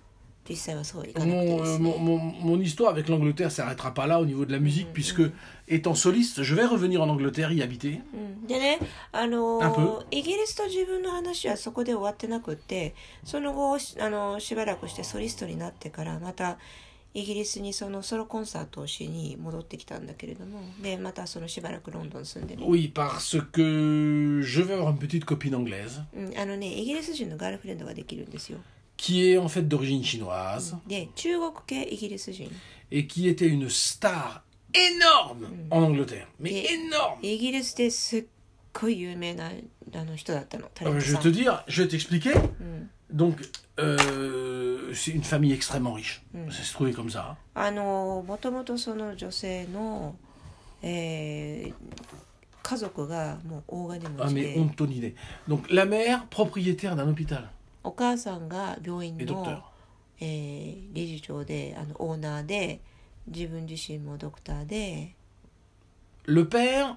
[1.24, 4.52] mon, euh, ね mon, mon- mon histoire avec l'Angleterre s'arrêtera pas là au niveau de
[4.52, 5.22] la musique, Mhm, puisque
[5.68, 8.00] étant soliste, je vais revenir en Angleterre y habiter.
[8.12, 8.78] うんでね
[9.12, 16.58] あのアッーイギリスと自分の話はそこで終わってなくってその後しあのしばらくしてソリストになってからまた
[17.14, 28.58] イギリスにそのソロコンサートをしに戻ってきたんだけれどもでまたそのしばらくロンドン住んでね、Oui, parce que je vais avoir une petite copine anglaise うん、あのねイギリス人のガールフレンドができるんですよ
[28.97, 32.49] qui est en fait d'origine chinoise で中国系イギリス人
[32.91, 36.27] et qui était une star énorme en Angleterre.
[36.39, 38.25] Mais Et- énorme イギリスですっ
[38.73, 39.51] ごい有名な
[39.93, 42.33] あの人だったのタレン Euh, ト Je さ vais ん te dire, je vais t'expliquer.
[42.35, 43.37] うん Donc,
[43.79, 46.21] euh, c'est une famille extrêmement riche.
[46.33, 46.51] Mm.
[46.51, 47.35] Ça se trouvait comme ça.
[47.55, 50.15] あのもともとその女性の、
[50.81, 51.73] えー
[52.63, 55.15] 家族がもう大金 Ah, 持ち mais で honte ton idée.
[55.47, 57.49] Donc, la mère, propriétaire d'un hôpital
[57.84, 59.62] お母さんが病院の
[60.20, 62.80] えー理事長であのオーナーで
[63.26, 65.14] 自分自身もドクターで
[66.26, 66.94] Le père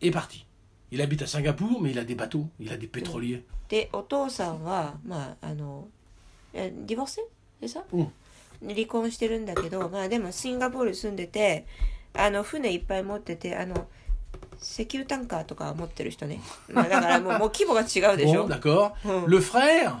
[0.00, 0.44] est parti.
[0.92, 3.42] Il habite à Singapour, mais il a des bateaux, il a des pétroliers.
[3.68, 5.88] でお父さんはまああの
[6.52, 7.22] えディボーセ
[7.60, 8.12] でさ、うん
[8.62, 11.66] 離婚してるんだけどまあでもシンガポール住んでて
[12.12, 13.86] あの船いっぱい持っててあの
[14.60, 18.92] 石油タンカーとか持ってる人ね、まあ、だからもうもう規模が違うでし Bon, ょ d'accord.
[19.02, 19.26] Mm.
[19.28, 20.00] Le frère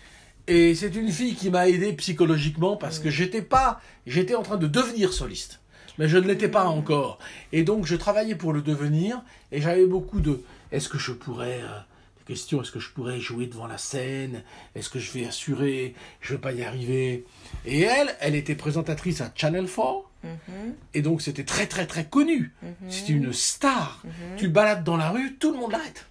[0.47, 4.57] Et c'est une fille qui m'a aidé psychologiquement parce que j'étais pas, j'étais en train
[4.57, 5.59] de devenir soliste,
[5.97, 7.19] mais je ne l'étais pas encore.
[7.51, 11.61] Et donc je travaillais pour le devenir et j'avais beaucoup de, est-ce que je pourrais,
[11.61, 11.79] euh,
[12.19, 14.43] des questions, est-ce que je pourrais jouer devant la scène,
[14.75, 17.25] est-ce que je vais assurer, je vais pas y arriver?
[17.65, 20.11] Et elle, elle était présentatrice à Channel 4.
[20.23, 22.53] うん、Et donc c'était très très très connu.
[22.89, 24.03] C'était une star.
[24.37, 26.05] Tu te balades dans la rue, tout le monde l'arrête.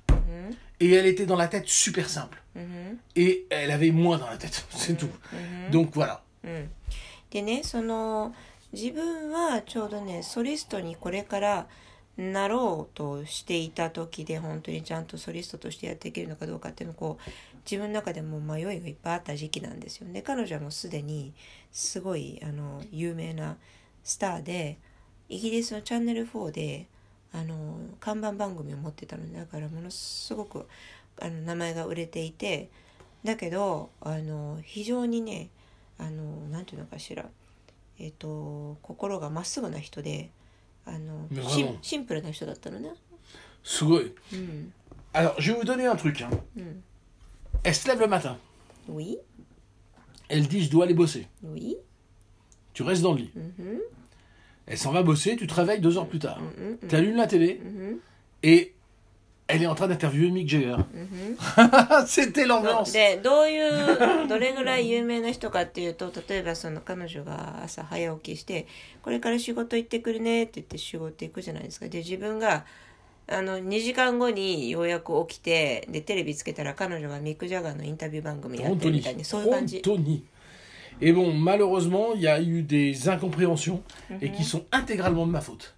[0.81, 2.43] Et elle était dans la tête super simple.
[2.91, 5.09] うん、Et elle avait moins dans la tête, c'est tout.
[5.71, 6.21] Donc voilà.
[6.43, 6.71] うん、
[7.31, 8.35] でねその
[8.73, 11.67] 自分はちょうどねソリストにこれから
[12.17, 17.31] なろうとしていた時で本当にちゃんとソリストとしてやっていけるのかどうかっていうのをこう
[17.65, 21.33] 自分の中でも迷いがいっぱいあった時期なんですよね彼女はもうすでに
[21.73, 23.57] すごいあの有名な
[24.05, 24.79] スターで
[25.29, 26.87] イギリスのチャンネル4で
[27.33, 30.67] あの看板番組を持ってたのでだからものすごく
[31.22, 32.70] あの名前が売れていて
[33.24, 35.50] だけどあの非常にね
[35.98, 37.26] あのなんていうのかしら
[38.00, 40.30] えっ、と心がまっすぐな人で
[40.86, 42.92] あのいやシあのンシンプルな人だったのね。
[43.64, 44.14] Sugoi.
[44.34, 44.74] うん、
[45.14, 46.22] Alors, je vais vous donner un truc.
[46.22, 46.30] hein.
[46.56, 46.84] うん、
[47.64, 48.38] Elle se lève le matin.
[48.88, 49.18] Oui,
[50.30, 51.28] Elle dit, je dois aller bosser.
[51.44, 51.78] oui,
[52.74, 53.32] Tu restes dans le lit.
[53.36, 53.82] うん、
[54.68, 56.38] Elle s'en va bosser, tu te réveilles deux heures plus tard.
[56.40, 57.64] うん、うん、 Tu allumes la télé う
[57.96, 58.02] ん、
[58.44, 58.74] et
[59.53, 60.77] elle est en train d'interviewer Mick Jagger.
[60.77, 62.07] うん。
[62.07, 62.93] C'était l'ambiance.
[62.93, 68.67] でどういうどれぐらい有名な人かっていうと例えばその彼女が朝早起きして
[69.03, 72.65] 「これから仕事行ってくるね」って言って仕事行くじゃないですかで自分が
[73.29, 80.23] あの2時間後にようやく起きてでテレビつけたら彼女がミック・ジャガーのインタビュー番組やってるみたいにそういう感じ Tony.
[81.03, 83.83] Et bon, malheureusement, il y a eu des incompréhensions
[84.21, 85.75] et qui sont intégralement de ma faute.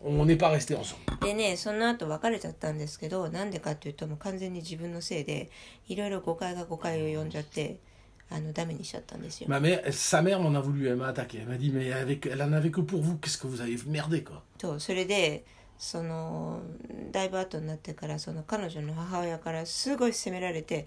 [0.00, 1.18] On n'est pas restés ensemble.
[1.24, 5.50] でねその後別れちゃったんですけどなんでかっていうともう完全に自分のせいで
[5.88, 7.80] いろいろ誤解が誤解を呼んじゃって
[8.30, 11.38] あのダメにしちゃったんですよ Ma mère, sa mère m'en a voulu, elle m'a attaqué.
[11.38, 13.76] Elle m'a dit, mais avec, elle en avait que pour vous, qu'est-ce que vous avez
[13.86, 14.42] merdé, quoi?
[14.60, 15.44] そうそれで
[15.78, 16.60] その
[17.10, 20.86] だいぶ後になってからその彼女の母親からすごい責められて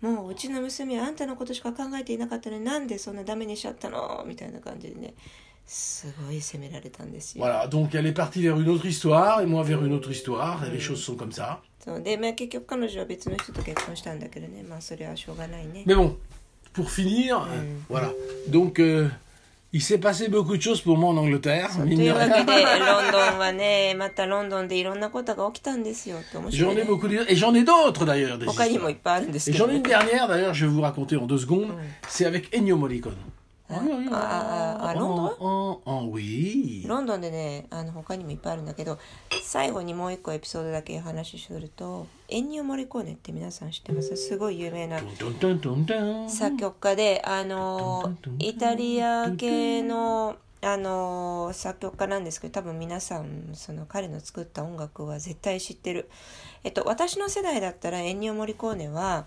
[0.00, 4.24] もううちの娘はあんたのことしか考えていなかったのになんでそんなダメにしちゃったの？
[4.26, 5.14] みたいな感じでね
[5.67, 7.43] すごい責められたんですよ。
[7.45, 10.63] Voilà, donc elle est partie vers une autre histoire et moi vers une autre histoire.
[10.65, 11.59] et Les choses sont comme ça.
[11.83, 15.83] そうで、まあ、結局彼女は別の人と結婚したんだけどねまあそれはしょうがないね。
[15.85, 16.15] Mais bon,
[16.73, 18.09] pour finir, euh, voilà.
[18.49, 19.09] Donc, euh,
[19.73, 21.69] il s'est passé beaucoup de choses pour moi en Angleterre.
[21.71, 22.45] と mine い de うわけ rien.
[22.45, 26.83] でロンドンはねまたロンドンでいろんなことが起きたんですよって面白 J'en い、 ai ね。
[26.83, 27.15] beaucoup de...
[27.29, 28.37] Et j'en ai d'autres d'ailleurs.
[28.37, 29.01] des 他にもいっ histoires.
[29.03, 29.89] ぱいあるんですけ Et ど、 j'en ai une ね。
[29.89, 31.73] dernière d'ailleurs, je vais vous raconter en deux secondes.
[32.07, 33.15] C'est avec Ennio Morricone.
[33.70, 33.74] Ah,
[34.10, 36.86] ah, ah, à Londres en, en- en- Oui.
[36.88, 38.98] ロンドンでねあの他にもいっぱいあるんだけど
[39.44, 45.00] 最後にもう一個エピソードだけ話しするとエンニオ・モリコーネって皆さん知ってますすごい有名な.
[46.30, 56.08] 作曲家であのイタリア系のあの作曲家なんですけど多分皆さんその彼の作った音楽は絶対知ってる、
[56.64, 59.26] えっと、私の世代だったらエンニオ・モリコーネは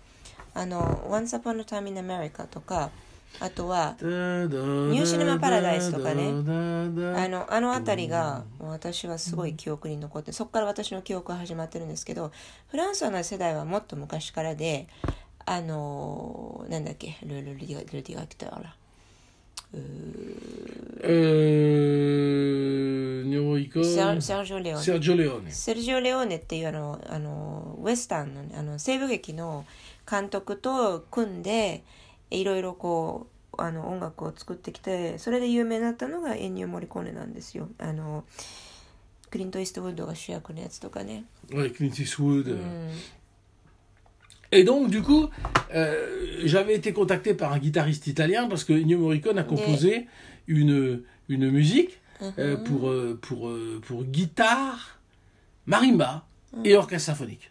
[0.54, 2.90] あの「Once Upon a Time in America」とか
[3.40, 6.28] あとはニューシネマパラダイスとかね。
[6.28, 12.32] ああのあの辺りが私はすごい記憶に残ってそこから私の記憶が始まってるんですけど
[12.68, 14.88] フランスの世代はもっと昔からで
[15.46, 18.76] あのなんだっけルルルディガルディガクターら
[19.74, 20.36] Euh.
[23.84, 25.50] セアセアジオ・レオネ Sergio Leone.
[25.50, 29.66] セルジオ・レオーネっていうあのあのウエスタンの,、ね、あの西部劇の
[30.10, 31.84] 監督と組んで
[32.31, 38.25] いろいろこうあの音楽を作ってきてそれで有名になったのがエンニオ・モリコーネなんですよあの
[39.31, 42.53] クリント・イーストウッドが主役のやつとかね、 Ouais, Clint Eastwood.
[42.53, 42.91] うん、
[44.53, 45.29] Et donc, du coup,
[45.75, 50.07] euh, j'avais été contacté par un guitariste italien parce que Ennio Morricone a composé
[50.47, 52.01] une, une musique
[52.39, 55.01] euh, pour, euh, pour, euh, pour guitare,
[55.67, 56.27] marimba
[56.65, 57.51] et orchestre symphonique.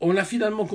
[0.00, 0.66] on, a finalement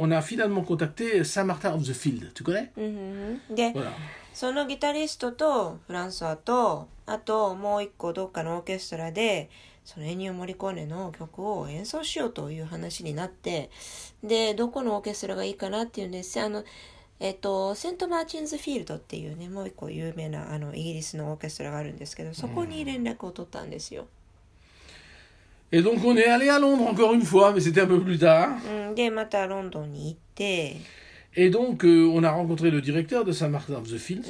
[0.00, 2.32] on a finalement contacté Saint-Martin of the Field.
[2.34, 2.70] Tu connais?
[2.76, 3.92] うんうんうんで Voilà.
[4.32, 9.50] そのギタリストとフランソワとあともう一個どっかのオーケストラで
[9.84, 13.70] そのエニオ・モリコーネの曲を演奏しようという話になって
[14.22, 16.62] でどこのオーケストラがいいかなっていうんですあの
[17.18, 24.06] えっとセント・マーチンズ・フィールドっていうねもう一個有名なあのイギリスのオーケストラがあるんですけどそこに連絡を取ったんですよ。
[25.70, 28.50] Et donc on est allé à Londres encore une fois, mais c'était un peu plus tard.
[31.36, 34.24] Et donc euh, on a rencontré le directeur de Saint Martin of the Field.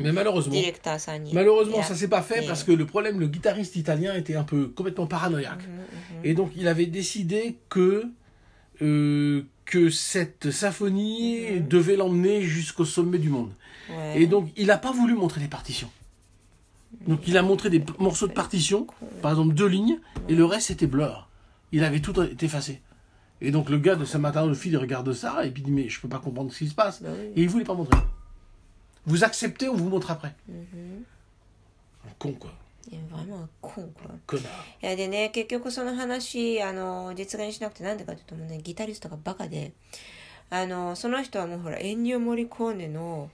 [0.00, 0.54] Mais malheureusement,
[1.34, 4.68] malheureusement ça s'est pas fait parce que le problème, le guitariste italien était un peu
[4.68, 5.60] complètement paranoïaque.
[6.24, 8.04] Et donc il avait décidé que
[8.82, 13.52] euh, que cette symphonie devait l'emmener jusqu'au sommet du monde.
[14.16, 15.90] Et donc il n'a pas voulu montrer les partitions.
[17.07, 18.87] Donc, il a montré des p- morceaux de partitions,
[19.21, 21.27] par exemple deux lignes, et le reste c'était blur.
[21.71, 22.81] Il avait tout été effacé.
[23.41, 25.71] Et donc, le gars de Saint-Martin le fil, il regarde ça, et puis il dit
[25.71, 27.01] Mais je peux pas comprendre ce qui se passe.
[27.01, 27.25] Bah oui.
[27.35, 27.99] Et il voulait pas montrer.
[29.05, 30.33] Vous acceptez, on vous montre après.
[30.49, 31.05] うん、
[32.07, 32.51] Un con, quoi.
[32.91, 34.41] いやまあまあコンか Connard.
[34.81, 39.73] いやでね結局その話あの実現しなくてなんでかっていうともうねギタリストがバカで
[40.51, 43.31] あのその人はもうほらエンニオ・モリコーネの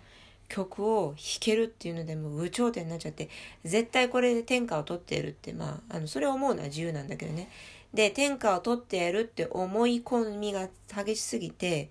[0.48, 3.28] 曲を弾けるっていうのでもう有頂天になっちゃって
[3.64, 7.48] 絶対これで天下を取ってやるってまああのそれを思うのは自由なんだけどね
[7.92, 11.90] で天下を取ってやるって思い込みが激しすぎて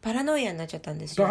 [0.00, 1.26] パラノイアになっちゃったんですよ。
[1.26, 1.28] C'est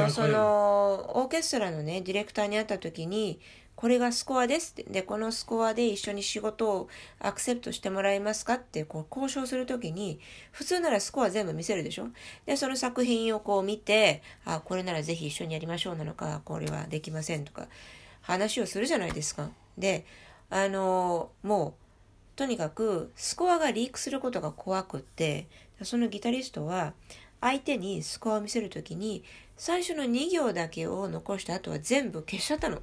[0.00, 3.40] あのそ.のオーケストラのねディレクターに会った時に
[3.76, 4.90] これがスコアですって。
[4.90, 6.88] でこのスコアで一緒に仕事を
[7.20, 10.18] アクセプトしてもらえますかってこう交渉する時に
[10.50, 12.08] 普通ならスコア全部見せるでしょ？
[12.46, 17.68] でその作品をこう見てあこれならぜひ一緒にやりましょうなのかこれはできませんとか
[18.22, 19.50] 話をするじゃないですか。
[19.76, 20.06] で
[20.48, 21.74] あのもう
[22.36, 25.48] とにかくスコアがリークすることが怖くって
[25.82, 26.94] そのギタリストは
[27.40, 29.22] 相手にスコアを見せるときに
[29.56, 32.80] 最初の2行だけを残した後は全部消しちゃったの。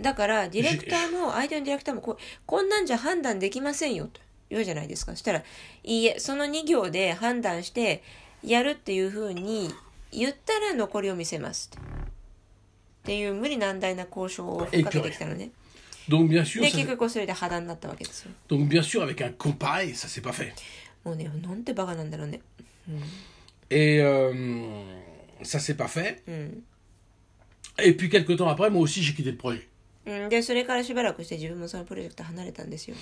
[0.00, 2.16] だからディレクターも相手のディレクターもこう
[2.46, 4.20] こんなんじゃ判断できませんよと
[4.50, 5.42] 言うじゃないですかそしたら
[5.84, 8.02] いいえその2行で判断して
[8.42, 9.72] やるっていうふうに
[10.12, 15.50] 言ったら残りを見せますっていう無理難題な交渉をかけてきたのね。
[16.08, 20.32] Donc bien sûr, で ça- 結局それで破談になったわけですよ donc bien sûr avec un con pareil, ça s'est pas
[20.32, 20.52] fait.
[21.02, 22.40] もうねなんてバカなんだろうね
[23.70, 24.32] Et euh,
[25.42, 26.22] ça s'est pas fait.
[27.78, 29.66] Et puis quelques temps après, moi aussi j'ai quitté le projet.
[30.06, 32.96] うん、でそれからしばらくして自分もそのプロジェクト離れたんですよ。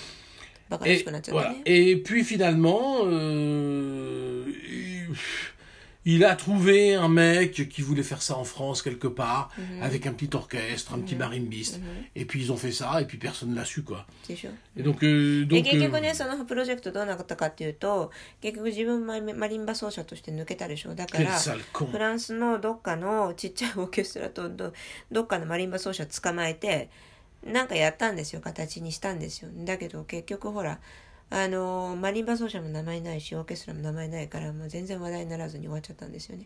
[0.69, 1.63] バカらしくなっちゃった voilà.
[1.65, 4.55] et puis finalement, euh,
[6.06, 9.52] il a trouvé un mec qui voulait faire ça en France quelque part,
[9.82, 11.82] avec un petit orchestre, un petit marimbiste.
[12.16, 14.06] Et puis ils ont fait ça, et puis personne l'a su, quoi.
[14.26, 21.92] でしょ Et donc, euh, で donc 結局 euh, ねそのプロジェクトどうなったかっていうと結局自分ママリンバ奏者として抜けたでしょだか quel ら sale con.
[21.92, 24.72] フランスのどっかのちっちゃいオーケストラとど
[25.12, 26.90] どっかのマリンバ奏者捕まえて
[27.44, 30.80] なんかやったんですよ形にしたんですよだけど結局ほら
[31.32, 36.46] あのマリンバ奏者も名前ないしオーケストラも名前ないからもう全然話題にならずに終わっちゃったんですよね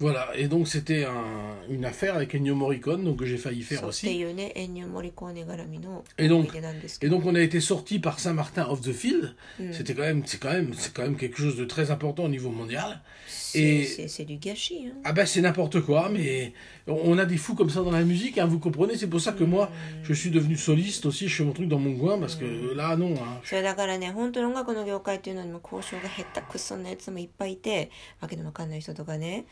[0.00, 3.78] Voilà, et donc c'était un- une affaire avec Ennio Morricone, donc que j'ai failli faire
[3.78, 4.18] そうって aussi.
[4.18, 9.36] いうねエンニョ・モリコーネ絡みのえどん思い出なんですけ Et ど donc on a été sorti par Saint-Martin of the Field.
[9.72, 12.28] C'était quand même, c'est quand même, c'est quand même quelque chose de très important au
[12.28, 13.02] niveau mondial.
[13.28, 14.96] c'est え c'est- c'est du gâchis hein.
[15.04, 16.52] Ah ben c'est n'importe quoi, mais
[16.89, 18.97] on a des fous comme ça dans la musique, hein, vous comprenez.
[18.97, 19.69] C'est pour ça que moi,
[20.03, 21.27] je suis devenu soliste aussi.
[21.27, 23.13] Je fais mon truc dans mon coin parce que là non.
[23.15, 23.41] hein.
[23.43, 29.45] それだからね本当に音楽の業界っていうのにも交渉が下手くそなやつもいっぱいいてわけのわかんない人とかね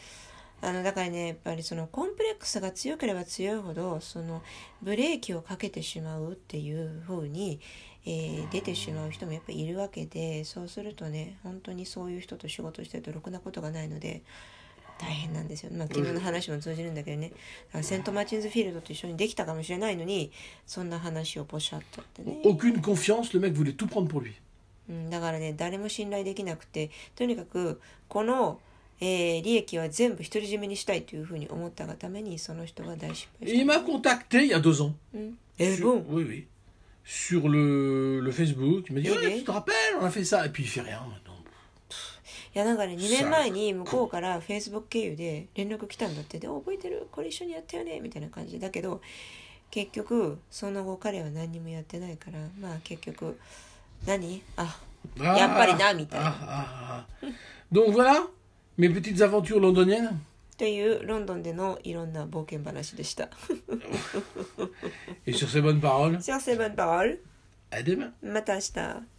[0.61, 4.41] あのだからねやっぱりそのコンプレックスが強ければ強いほどその
[4.81, 7.59] ブレーキをかけてしまうっていう風に、
[8.05, 14.23] えー出てしまう人もやっぱいるわけでそうするとね本当にそういう人と仕事してるとろくなことがないので
[14.99, 17.31] 大変なんですよ、まあ、昨日の話も通じるんだけどね、
[17.81, 20.31] セント・マーチンズ・フィールドと一緒にできたかもしれないのに
[20.65, 22.01] そんな話をポシャッと
[25.09, 28.59] だからね誰も信頼できなくてとにかくこの、
[29.01, 33.61] えー、利益は全部独り占めにしたいというふうに思ったがためにその人が大失敗した。
[33.61, 36.47] 今コンタクテイヤ2 ans え、えー、tu te
[41.13, 41.26] い
[42.57, 47.07] いやなんかね2年前に向こうからフェイスブック経由で連絡来たんだってで覚えてる？
[47.11, 47.99] これ一緒にやったよね？
[47.99, 48.99] みたいな感じでだけど
[49.69, 53.37] 結局その後彼は何にもやってないからまあ結局
[54.07, 54.41] 何？
[54.55, 54.79] あ
[55.19, 57.27] Ah, やっぱりなみたいな ah, ah, ah.
[57.71, 58.27] Donc voilà,
[58.75, 60.09] mes petites aventures londoniennes.
[60.57, 63.29] というロンドンでのいろんな冒険話でした。
[65.27, 67.19] Et sur ces bonnes paroles, Sur ces bonnes paroles,
[67.69, 68.11] à demain.
[68.23, 69.16] また明日。